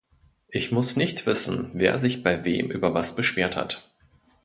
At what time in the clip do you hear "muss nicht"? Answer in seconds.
0.71-1.27